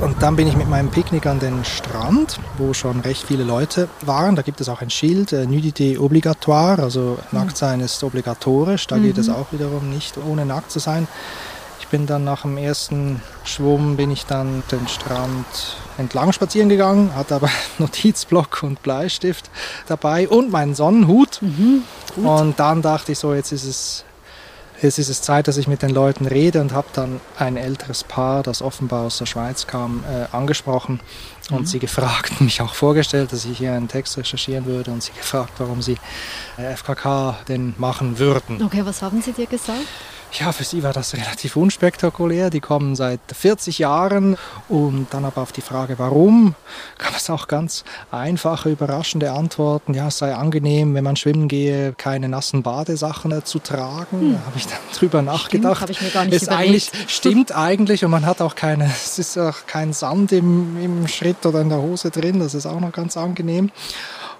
Und 0.00 0.22
dann 0.22 0.36
bin 0.36 0.46
ich 0.46 0.56
mit 0.56 0.68
meinem 0.68 0.90
Picknick 0.90 1.26
an 1.26 1.40
den 1.40 1.64
Strand, 1.64 2.38
wo 2.58 2.74
schon 2.74 3.00
recht 3.00 3.26
viele 3.26 3.44
Leute 3.44 3.88
waren. 4.02 4.36
Da 4.36 4.42
gibt 4.42 4.60
es 4.60 4.68
auch 4.68 4.80
ein 4.80 4.90
Schild, 4.90 5.32
äh, 5.32 5.46
Nudité 5.46 5.98
obligatoire, 5.98 6.82
also 6.82 7.18
nackt 7.32 7.56
sein 7.56 7.80
ist 7.80 8.04
obligatorisch. 8.04 8.86
Da 8.86 8.96
mhm. 8.96 9.02
geht 9.02 9.18
es 9.18 9.28
mhm. 9.28 9.34
auch 9.34 9.52
wiederum 9.52 9.90
nicht 9.90 10.16
ohne 10.18 10.46
nackt 10.46 10.70
zu 10.70 10.78
sein. 10.78 11.08
Ich 11.80 11.88
bin 11.88 12.06
dann 12.06 12.24
nach 12.24 12.42
dem 12.42 12.56
ersten 12.56 13.22
Schwumm 13.44 13.96
bin 13.96 14.10
ich 14.10 14.26
dann 14.26 14.62
den 14.70 14.86
Strand 14.86 15.46
entlang 15.98 16.32
spazieren 16.32 16.68
gegangen, 16.68 17.14
hatte 17.14 17.34
aber 17.34 17.48
Notizblock 17.78 18.62
und 18.62 18.82
Bleistift 18.82 19.50
dabei 19.86 20.28
und 20.28 20.50
meinen 20.50 20.74
Sonnenhut. 20.74 21.40
Mhm, 21.42 21.82
und 22.16 22.58
dann 22.58 22.82
dachte 22.82 23.12
ich 23.12 23.18
so, 23.18 23.34
jetzt 23.34 23.52
ist 23.52 23.64
es 23.64 24.04
jetzt 24.82 24.98
ist 24.98 25.08
es 25.08 25.22
Zeit, 25.22 25.48
dass 25.48 25.56
ich 25.56 25.68
mit 25.68 25.82
den 25.82 25.90
Leuten 25.90 26.26
rede 26.26 26.60
und 26.60 26.72
habe 26.72 26.88
dann 26.92 27.20
ein 27.38 27.56
älteres 27.56 28.04
Paar, 28.04 28.42
das 28.42 28.62
offenbar 28.62 29.06
aus 29.06 29.18
der 29.18 29.26
Schweiz 29.26 29.66
kam, 29.66 30.04
äh, 30.04 30.34
angesprochen 30.34 31.00
und 31.50 31.60
mhm. 31.60 31.66
sie 31.66 31.78
gefragt, 31.78 32.40
mich 32.40 32.60
auch 32.60 32.74
vorgestellt, 32.74 33.32
dass 33.32 33.44
ich 33.44 33.58
hier 33.58 33.72
einen 33.72 33.88
Text 33.88 34.16
recherchieren 34.16 34.66
würde 34.66 34.90
und 34.90 35.02
sie 35.02 35.12
gefragt, 35.12 35.52
warum 35.58 35.82
sie 35.82 35.96
äh, 36.56 36.74
FKK 36.76 37.38
denn 37.48 37.74
machen 37.78 38.18
würden. 38.18 38.62
Okay, 38.62 38.84
was 38.84 39.02
haben 39.02 39.22
sie 39.22 39.32
dir 39.32 39.46
gesagt? 39.46 39.86
Ja, 40.32 40.52
für 40.52 40.64
sie 40.64 40.82
war 40.82 40.92
das 40.92 41.14
relativ 41.14 41.56
unspektakulär. 41.56 42.50
Die 42.50 42.60
kommen 42.60 42.94
seit 42.94 43.20
40 43.32 43.78
Jahren 43.78 44.36
und 44.68 45.06
dann 45.10 45.24
aber 45.24 45.40
auf 45.40 45.52
die 45.52 45.60
Frage, 45.60 45.98
warum, 45.98 46.54
gab 46.98 47.16
es 47.16 47.30
auch 47.30 47.48
ganz 47.48 47.84
einfache, 48.10 48.70
überraschende 48.70 49.32
Antworten. 49.32 49.94
Ja, 49.94 50.08
es 50.08 50.18
sei 50.18 50.34
angenehm, 50.34 50.94
wenn 50.94 51.04
man 51.04 51.16
schwimmen 51.16 51.48
gehe, 51.48 51.94
keine 51.94 52.28
nassen 52.28 52.62
Badesachen 52.62 53.44
zu 53.44 53.58
tragen. 53.58 54.20
Hm. 54.20 54.32
Da 54.34 54.46
habe 54.46 54.56
ich 54.56 54.66
dann 54.66 54.78
drüber 54.94 55.22
nachgedacht. 55.22 55.82
Stimmt, 55.84 55.90
ich 55.90 56.02
mir 56.02 56.10
gar 56.10 56.24
nicht 56.24 56.42
es 56.42 56.48
eigentlich 56.48 56.90
stimmt 57.06 57.56
eigentlich 57.56 58.04
und 58.04 58.10
man 58.10 58.26
hat 58.26 58.42
auch 58.42 58.54
keine, 58.54 58.86
es 58.86 59.18
ist 59.18 59.38
auch 59.38 59.66
kein 59.66 59.92
Sand 59.92 60.32
im, 60.32 60.76
im 60.82 61.08
Schritt 61.08 61.46
oder 61.46 61.60
in 61.60 61.68
der 61.68 61.78
Hose 61.78 62.10
drin. 62.10 62.40
Das 62.40 62.54
ist 62.54 62.66
auch 62.66 62.80
noch 62.80 62.92
ganz 62.92 63.16
angenehm. 63.16 63.70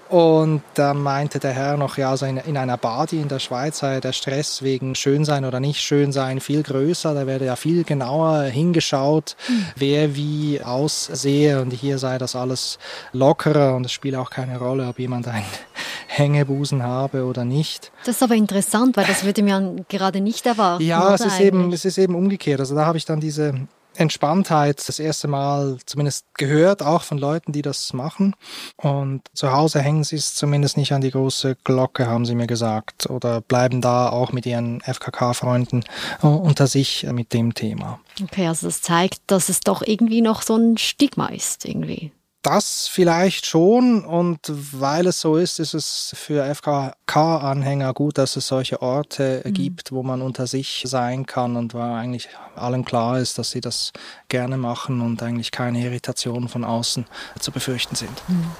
Und 0.09 0.61
da 0.75 0.93
meinte 0.93 1.39
der 1.39 1.51
Herr 1.51 1.77
noch, 1.77 1.97
ja, 1.97 2.11
also 2.11 2.25
in, 2.25 2.37
in 2.37 2.57
einer 2.57 2.77
Badi 2.77 3.21
in 3.21 3.27
der 3.27 3.39
Schweiz 3.39 3.79
sei 3.79 3.99
der 3.99 4.13
Stress 4.13 4.61
wegen 4.61 4.95
Schönsein 4.95 5.45
oder 5.45 5.59
nicht 5.59 5.81
Schönsein 5.81 6.39
viel 6.39 6.63
größer. 6.63 7.13
Da 7.13 7.27
werde 7.27 7.45
ja 7.45 7.55
viel 7.55 7.83
genauer 7.83 8.43
hingeschaut, 8.43 9.35
mhm. 9.47 9.65
wer 9.75 10.15
wie 10.15 10.61
aussehe. 10.61 11.61
Und 11.61 11.71
hier 11.71 11.97
sei 11.97 12.17
das 12.17 12.35
alles 12.35 12.79
lockerer 13.11 13.75
und 13.75 13.85
es 13.85 13.91
spiele 13.91 14.19
auch 14.19 14.29
keine 14.29 14.59
Rolle, 14.59 14.87
ob 14.87 14.99
jemand 14.99 15.27
einen 15.27 15.45
Hängebusen 16.07 16.83
habe 16.83 17.25
oder 17.25 17.43
nicht. 17.43 17.91
Das 18.05 18.15
ist 18.15 18.23
aber 18.23 18.35
interessant, 18.35 18.95
weil 18.97 19.05
das 19.05 19.23
würde 19.23 19.43
man 19.43 19.85
gerade 19.89 20.21
nicht 20.21 20.45
erwarten. 20.45 20.83
Ja, 20.83 21.13
es 21.13 21.21
ist, 21.21 21.39
eben, 21.39 21.71
es 21.73 21.85
ist 21.85 21.97
eben 21.97 22.15
umgekehrt. 22.15 22.59
Also 22.59 22.75
da 22.75 22.85
habe 22.85 22.97
ich 22.97 23.05
dann 23.05 23.19
diese 23.19 23.53
Entspanntheit 23.97 24.87
das 24.87 24.99
erste 24.99 25.27
Mal 25.27 25.77
zumindest 25.85 26.25
gehört, 26.35 26.83
auch 26.83 27.03
von 27.03 27.17
Leuten, 27.17 27.51
die 27.51 27.61
das 27.61 27.93
machen. 27.93 28.35
Und 28.77 29.21
zu 29.33 29.51
Hause 29.51 29.81
hängen 29.81 30.03
sie 30.03 30.15
es 30.15 30.35
zumindest 30.35 30.77
nicht 30.77 30.93
an 30.93 31.01
die 31.01 31.11
große 31.11 31.57
Glocke, 31.63 32.07
haben 32.07 32.25
sie 32.25 32.35
mir 32.35 32.47
gesagt, 32.47 33.09
oder 33.09 33.41
bleiben 33.41 33.81
da 33.81 34.09
auch 34.09 34.31
mit 34.31 34.45
ihren 34.45 34.81
FKK-Freunden 34.81 35.83
äh, 36.21 36.27
unter 36.27 36.67
sich 36.67 37.07
mit 37.11 37.33
dem 37.33 37.53
Thema. 37.53 37.99
Okay, 38.23 38.47
also 38.47 38.67
das 38.67 38.81
zeigt, 38.81 39.19
dass 39.27 39.49
es 39.49 39.59
doch 39.59 39.81
irgendwie 39.85 40.21
noch 40.21 40.41
so 40.41 40.55
ein 40.55 40.77
Stigma 40.77 41.27
ist, 41.27 41.65
irgendwie 41.65 42.11
das 42.41 42.87
vielleicht 42.87 43.45
schon 43.45 44.05
und 44.05 44.39
weil 44.47 45.07
es 45.07 45.19
so 45.19 45.35
ist, 45.35 45.59
ist 45.59 45.73
es 45.73 46.13
für 46.15 46.45
FKK-Anhänger 46.45 47.93
gut, 47.93 48.17
dass 48.17 48.35
es 48.35 48.47
solche 48.47 48.81
Orte 48.81 49.41
mhm. 49.43 49.53
gibt, 49.53 49.91
wo 49.91 50.03
man 50.03 50.21
unter 50.21 50.47
sich 50.47 50.83
sein 50.85 51.25
kann 51.25 51.57
und 51.57 51.73
wo 51.73 51.79
eigentlich 51.79 52.29
allen 52.55 52.85
klar 52.85 53.19
ist, 53.19 53.37
dass 53.37 53.51
sie 53.51 53.61
das 53.61 53.91
gerne 54.29 54.57
machen 54.57 55.01
und 55.01 55.21
eigentlich 55.21 55.51
keine 55.51 55.83
Irritationen 55.83 56.47
von 56.47 56.63
außen 56.63 57.05
zu 57.39 57.51
befürchten 57.51 57.95
sind. 57.95 58.23
Mhm. 58.27 58.51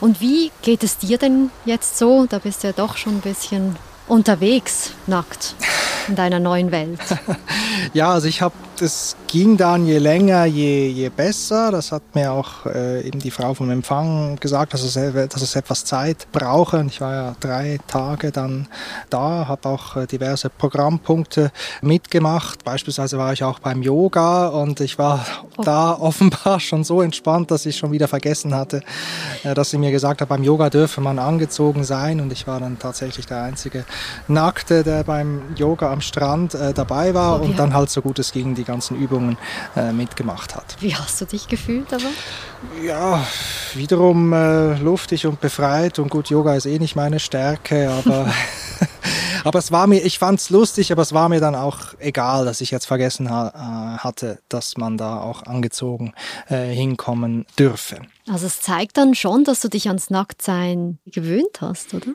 Und 0.00 0.20
wie 0.20 0.50
geht 0.62 0.82
es 0.82 0.98
dir 0.98 1.18
denn 1.18 1.50
jetzt 1.64 1.98
so? 1.98 2.26
Da 2.26 2.38
bist 2.38 2.62
du 2.62 2.68
ja 2.68 2.72
doch 2.72 2.96
schon 2.96 3.16
ein 3.16 3.20
bisschen 3.20 3.76
unterwegs, 4.08 4.92
nackt 5.06 5.54
in 6.08 6.16
deiner 6.16 6.38
neuen 6.38 6.70
Welt? 6.70 7.00
ja, 7.92 8.12
also 8.12 8.28
ich 8.28 8.42
habe, 8.42 8.54
das 8.76 9.16
ging 9.26 9.56
dann 9.56 9.86
je 9.86 9.98
länger, 9.98 10.44
je, 10.44 10.88
je 10.88 11.08
besser. 11.08 11.70
Das 11.70 11.92
hat 11.92 12.02
mir 12.14 12.32
auch 12.32 12.66
äh, 12.66 13.06
eben 13.06 13.18
die 13.18 13.30
Frau 13.30 13.54
vom 13.54 13.70
Empfang 13.70 14.36
gesagt, 14.36 14.74
dass 14.74 14.82
es, 14.82 14.94
dass 14.94 15.42
es 15.42 15.56
etwas 15.56 15.84
Zeit 15.84 16.26
brauche. 16.32 16.78
Und 16.78 16.88
ich 16.88 17.00
war 17.00 17.14
ja 17.14 17.36
drei 17.40 17.78
Tage 17.86 18.32
dann 18.32 18.68
da, 19.10 19.46
habe 19.48 19.68
auch 19.68 19.96
äh, 19.96 20.06
diverse 20.06 20.50
Programmpunkte 20.50 21.50
mitgemacht. 21.80 22.64
Beispielsweise 22.64 23.18
war 23.18 23.32
ich 23.32 23.42
auch 23.44 23.58
beim 23.58 23.82
Yoga 23.82 24.48
und 24.48 24.80
ich 24.80 24.98
war 24.98 25.24
oh. 25.56 25.62
da 25.62 25.92
offenbar 25.92 26.60
schon 26.60 26.84
so 26.84 27.00
entspannt, 27.02 27.50
dass 27.50 27.66
ich 27.66 27.76
schon 27.76 27.92
wieder 27.92 28.08
vergessen 28.08 28.54
hatte, 28.54 28.82
äh, 29.42 29.54
dass 29.54 29.70
sie 29.70 29.78
mir 29.78 29.90
gesagt 29.90 30.20
hat, 30.20 30.28
beim 30.28 30.44
Yoga 30.44 30.68
dürfe 30.70 31.00
man 31.00 31.18
angezogen 31.18 31.84
sein. 31.84 32.20
Und 32.20 32.32
ich 32.32 32.46
war 32.46 32.60
dann 32.60 32.78
tatsächlich 32.78 33.26
der 33.26 33.42
einzige 33.42 33.84
Nackte, 34.28 34.84
der 34.84 35.04
beim 35.04 35.42
Yoga 35.56 35.92
am 35.92 36.02
Strand 36.02 36.54
äh, 36.54 36.74
dabei 36.74 37.14
war 37.14 37.40
oh, 37.40 37.44
und 37.44 37.58
dann 37.58 37.72
halt 37.72 37.90
so 37.90 38.02
gut 38.02 38.18
es 38.18 38.32
ging 38.32 38.54
die 38.54 38.65
ganzen 38.66 38.96
Übungen 38.96 39.38
äh, 39.76 39.92
mitgemacht 39.92 40.54
hat. 40.54 40.76
Wie 40.80 40.94
hast 40.94 41.20
du 41.20 41.24
dich 41.24 41.48
gefühlt 41.48 41.92
aber? 41.92 42.10
Ja, 42.84 43.24
wiederum 43.74 44.32
äh, 44.32 44.74
luftig 44.78 45.26
und 45.26 45.40
befreit 45.40 45.98
und 45.98 46.10
gut, 46.10 46.28
Yoga 46.28 46.54
ist 46.54 46.66
eh 46.66 46.78
nicht 46.78 46.96
meine 46.96 47.20
Stärke, 47.20 47.90
aber 47.90 48.30
Aber 49.46 49.60
es 49.60 49.70
war 49.70 49.86
mir, 49.86 50.04
ich 50.04 50.18
fand 50.18 50.40
es 50.40 50.50
lustig, 50.50 50.90
aber 50.90 51.02
es 51.02 51.12
war 51.12 51.28
mir 51.28 51.38
dann 51.38 51.54
auch 51.54 51.78
egal, 52.00 52.44
dass 52.44 52.60
ich 52.60 52.72
jetzt 52.72 52.86
vergessen 52.86 53.30
ha 53.30 53.52
äh, 53.54 53.98
hatte, 53.98 54.40
dass 54.48 54.76
man 54.76 54.98
da 54.98 55.20
auch 55.20 55.44
angezogen 55.44 56.14
äh, 56.48 56.66
hinkommen 56.66 57.46
dürfe. 57.56 58.00
Also 58.28 58.46
es 58.46 58.60
zeigt 58.60 58.96
dann 58.96 59.14
schon, 59.14 59.44
dass 59.44 59.60
du 59.60 59.68
dich 59.68 59.86
ans 59.86 60.10
Nacktsein 60.10 60.98
gewöhnt 61.06 61.60
hast, 61.60 61.94
oder? 61.94 62.08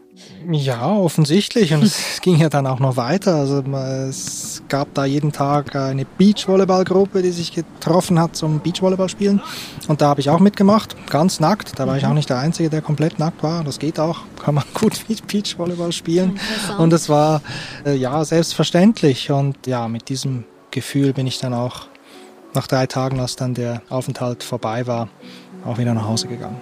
Ja, 0.51 0.91
offensichtlich. 0.91 1.73
Und 1.73 1.83
es 1.83 2.19
ging 2.21 2.37
ja 2.37 2.49
dann 2.49 2.67
auch 2.67 2.79
noch 2.79 2.97
weiter. 2.97 3.35
Also 3.35 3.59
es 3.61 4.61
gab 4.67 4.93
da 4.93 5.05
jeden 5.05 5.31
Tag 5.31 5.73
eine 5.73 6.05
Beachvolleyballgruppe, 6.05 7.21
die 7.21 7.31
sich 7.31 7.53
getroffen 7.53 8.19
hat 8.19 8.35
zum 8.35 8.59
Beachvolleyball 8.59 9.07
spielen. 9.07 9.41
Und 9.87 10.01
da 10.01 10.09
habe 10.09 10.19
ich 10.19 10.29
auch 10.29 10.39
mitgemacht, 10.39 10.97
ganz 11.09 11.39
nackt. 11.39 11.79
Da 11.79 11.87
war 11.87 11.97
ich 11.97 12.03
auch 12.03 12.09
mhm. 12.09 12.15
nicht 12.15 12.29
der 12.29 12.39
Einzige, 12.39 12.69
der 12.69 12.81
komplett 12.81 13.17
nackt 13.17 13.41
war. 13.41 13.63
Das 13.63 13.79
geht 13.79 13.97
auch, 13.97 14.19
kann 14.43 14.55
man 14.55 14.65
gut 14.73 14.99
Beachvolleyball 15.27 15.93
spielen. 15.93 16.39
Und 16.77 16.91
es 16.91 17.07
war 17.07 17.41
äh, 17.85 17.95
ja 17.95 18.25
selbstverständlich. 18.25 19.31
Und 19.31 19.65
ja, 19.65 19.87
mit 19.87 20.09
diesem 20.09 20.43
Gefühl 20.71 21.13
bin 21.13 21.25
ich 21.25 21.39
dann 21.39 21.53
auch 21.53 21.90
nach 22.53 22.67
drei 22.67 22.87
Tagen, 22.87 23.19
als 23.19 23.35
dann 23.35 23.53
der 23.53 23.81
Aufenthalt 23.89 24.43
vorbei 24.43 24.87
war, 24.87 25.09
auch 25.65 25.77
wieder 25.77 25.93
nach 25.93 26.07
Hause 26.07 26.27
gegangen. 26.27 26.59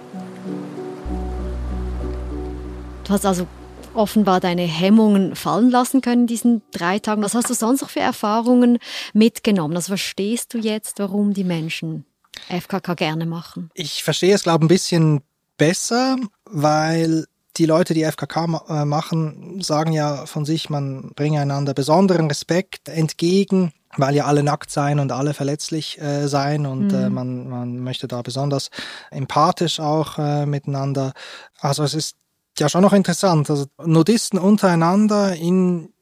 Du 3.04 3.12
hast 3.12 3.26
also 3.26 3.46
offenbar 3.94 4.40
deine 4.40 4.62
Hemmungen 4.62 5.34
fallen 5.34 5.70
lassen 5.70 6.00
können 6.00 6.22
in 6.22 6.26
diesen 6.26 6.62
drei 6.70 6.98
Tagen. 6.98 7.22
Was 7.22 7.34
hast 7.34 7.50
du 7.50 7.54
sonst 7.54 7.80
noch 7.80 7.90
für 7.90 8.00
Erfahrungen 8.00 8.78
mitgenommen? 9.12 9.74
Also 9.74 9.88
verstehst 9.88 10.54
du 10.54 10.58
jetzt, 10.58 10.98
warum 11.00 11.34
die 11.34 11.44
Menschen 11.44 12.04
FKK 12.48 12.94
gerne 12.94 13.26
machen? 13.26 13.70
Ich 13.74 14.04
verstehe 14.04 14.34
es, 14.34 14.44
glaube 14.44 14.58
ich, 14.58 14.66
ein 14.66 14.68
bisschen 14.68 15.20
besser, 15.56 16.16
weil 16.44 17.26
die 17.56 17.66
Leute, 17.66 17.94
die 17.94 18.04
FKK 18.04 18.62
äh, 18.68 18.84
machen, 18.84 19.60
sagen 19.60 19.92
ja 19.92 20.24
von 20.26 20.44
sich, 20.44 20.70
man 20.70 21.10
bringe 21.16 21.40
einander 21.40 21.74
besonderen 21.74 22.28
Respekt 22.28 22.88
entgegen 22.88 23.72
weil 23.96 24.14
ja 24.14 24.26
alle 24.26 24.42
nackt 24.42 24.70
sein 24.70 25.00
und 25.00 25.12
alle 25.12 25.34
verletzlich 25.34 26.00
äh, 26.00 26.28
sein 26.28 26.66
und 26.66 26.92
äh, 26.92 26.96
mhm. 26.96 27.04
äh, 27.04 27.10
man, 27.10 27.48
man 27.48 27.78
möchte 27.80 28.08
da 28.08 28.22
besonders 28.22 28.70
empathisch 29.10 29.80
auch 29.80 30.18
äh, 30.18 30.46
miteinander. 30.46 31.12
Also 31.60 31.82
es 31.82 31.94
ist 31.94 32.16
ja 32.58 32.68
schon 32.68 32.82
noch 32.82 32.92
interessant. 32.92 33.50
Also 33.50 33.66
Nudisten 33.84 34.38
untereinander 34.38 35.34
in 35.34 35.92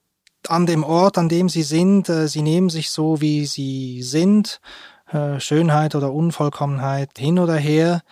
an 0.47 0.66
dem 0.66 0.85
Ort, 0.85 1.18
an 1.18 1.28
dem 1.28 1.49
sie 1.49 1.62
sind, 1.62 2.09
äh, 2.09 2.28
sie 2.28 2.42
nehmen 2.42 2.71
sich 2.71 2.90
so, 2.90 3.21
wie 3.21 3.47
sie 3.47 4.02
sind, 4.02 4.61
äh, 5.11 5.40
Schönheit 5.40 5.95
oder 5.95 6.12
Unvollkommenheit 6.12 7.11
hin 7.18 7.38
oder 7.38 7.57
her. 7.57 8.02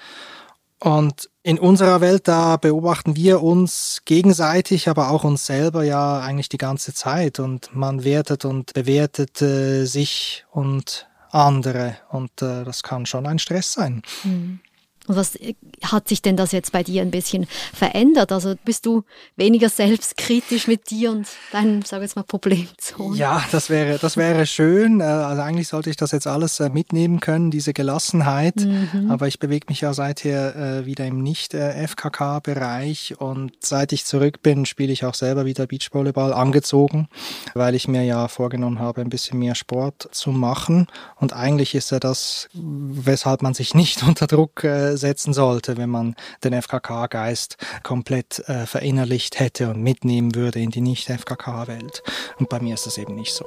Und 0.81 1.31
in 1.47 1.61
unserer 1.61 2.01
Welt, 2.01 2.27
da 2.27 2.57
beobachten 2.57 3.15
wir 3.15 3.41
uns 3.41 4.03
gegenseitig, 4.05 4.89
aber 4.89 5.11
auch 5.11 5.23
uns 5.23 5.47
selber 5.47 5.85
ja 5.85 6.19
eigentlich 6.19 6.49
die 6.49 6.59
ganze 6.59 6.93
Zeit. 6.93 7.39
Und 7.39 7.71
man 7.73 8.03
wertet 8.03 8.45
und 8.45 8.75
bewertet 8.75 9.41
äh, 9.43 9.85
sich 9.85 10.45
und 10.51 11.07
andere. 11.31 11.99
Und 12.09 12.43
äh, 12.43 12.65
das 12.65 12.83
kann 12.83 13.07
schon 13.07 13.29
ein 13.29 13.39
Stress 13.39 13.73
sein. 13.73 14.03
Mhm. 14.25 14.59
Und 15.07 15.17
was 15.17 15.37
äh, 15.37 15.55
hat 15.83 16.09
sich 16.09 16.23
denn 16.23 16.37
das 16.37 16.53
jetzt 16.53 16.73
bei 16.73 16.83
dir 16.83 17.03
ein 17.03 17.11
bisschen 17.11 17.47
verändert? 17.73 18.33
Also 18.33 18.55
bist 18.65 18.87
du 18.87 19.05
weniger 19.37 19.69
selbstkritisch 19.69 20.67
mit 20.67 20.91
dir 20.91 21.11
und 21.11 21.27
deinen, 21.53 21.83
sag 21.83 22.03
jetzt 22.03 22.17
mal, 22.17 22.23
Problemzonen? 22.23 23.17
Ja, 23.17 23.45
das 23.53 23.71
wäre, 23.71 23.99
das 23.99 24.17
wäre 24.17 24.47
schön. 24.47 25.01
Äh, 25.01 25.05
also 25.05 25.43
eigentlich 25.43 25.69
sollte 25.69 25.91
ich 25.91 25.97
das 25.97 26.13
jetzt 26.13 26.27
alles 26.27 26.61
äh, 26.61 26.69
mitnehmen 26.71 27.21
können, 27.21 27.51
diese 27.51 27.73
Gelassenheit. 27.73 28.57
Mhm. 28.57 29.11
Aber 29.11 29.29
ich 29.29 29.39
bewege 29.39 29.67
mich 29.69 29.81
ja 29.81 29.93
seither 29.95 30.87
wieder 30.87 31.07
im 31.07 31.23
Nicht-FKK-Bereich 31.23 33.15
und 33.19 33.53
seit 33.61 33.93
ich 33.93 34.05
zurück 34.05 34.43
bin, 34.43 34.67
spiele 34.67 34.93
ich 34.93 35.05
auch 35.05 35.15
selber 35.15 35.45
wieder 35.45 35.67
Beachvolleyball 35.67 36.33
angezogen, 36.33 37.09
weil 37.55 37.75
ich 37.75 37.89
mir 37.89 38.03
ja 38.03 38.29
vorgenommen 38.29 38.79
habe, 38.79 39.01
ein 39.01 39.09
bisschen 39.09 39.39
mehr 39.39 39.55
Sport 39.55 40.09
zu 40.13 40.31
machen. 40.31 40.87
Und 41.17 41.33
eigentlich 41.33 41.75
ist 41.75 41.91
ja 41.91 42.01
das, 42.01 42.49
weshalb 42.55 43.43
man 43.43 43.55
sich 43.55 43.75
nicht 43.75 44.03
unter 44.07 44.27
Druck 44.27 44.65
setzen 44.97 45.33
sollte, 45.33 45.77
wenn 45.77 45.91
man 45.91 46.15
den 46.45 46.61
FKK-Geist 46.61 47.57
komplett 47.83 48.41
äh, 48.49 48.67
verinnerlicht 48.67 49.39
hätte 49.41 49.71
und 49.71 49.83
mitnehmen 49.83 50.35
würde 50.35 50.61
in 50.61 50.71
die 50.71 50.81
Nicht-FKK-Welt. 50.81 52.03
Und 52.39 52.49
bei 52.49 52.61
mir 52.61 52.75
ist 52.75 52.87
das 52.87 52.99
eben 52.99 53.15
nicht 53.15 53.33
so. 53.33 53.47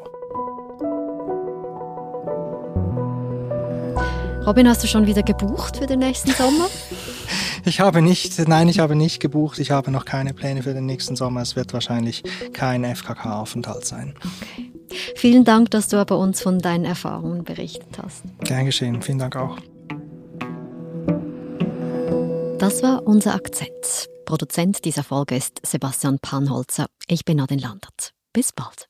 Robin, 4.46 4.68
hast 4.68 4.84
du 4.84 4.88
schon 4.88 5.06
wieder 5.06 5.22
gebucht 5.22 5.78
für 5.78 5.86
den 5.86 6.00
nächsten 6.00 6.32
Sommer? 6.32 6.68
Ich 7.66 7.82
habe 7.82 8.02
nicht, 8.02 8.40
nein, 8.48 8.70
ich 8.70 8.80
habe 8.80 8.96
nicht 8.96 9.20
gebucht. 9.20 9.60
Ich 9.60 9.70
habe 9.70 9.92
noch 9.92 10.06
keine 10.06 10.34
Pläne 10.34 10.64
für 10.64 10.74
den 10.74 10.86
nächsten 10.86 11.18
Sommer. 11.18 11.42
Es 11.42 11.58
wird 11.58 11.74
wahrscheinlich 11.74 12.24
kein 12.54 12.86
FKK-Aufenthalt 12.86 13.86
sein. 13.86 14.16
Okay. 14.18 14.72
Vielen 15.16 15.44
Dank, 15.44 15.72
dass 15.72 15.88
du 15.88 15.98
aber 15.98 16.18
uns 16.18 16.42
von 16.42 16.60
deinen 16.60 16.86
Erfahrungen 16.86 17.44
berichtet 17.44 18.00
hast. 18.02 18.24
Gern 18.44 18.66
geschehen. 18.66 19.02
Vielen 19.02 19.20
Dank 19.20 19.36
auch. 19.36 19.58
Das 22.60 22.84
war 22.84 23.08
unser 23.08 23.36
Akzent. 23.36 24.10
Produzent 24.26 24.84
dieser 24.84 25.06
Folge 25.06 25.38
ist 25.38 25.66
Sebastian 25.66 26.20
Panholzer. 26.20 26.88
Ich 27.08 27.24
bin 27.24 27.38
Nadine 27.38 27.62
Landert. 27.62 28.12
Bis 28.34 28.52
bald. 28.52 28.90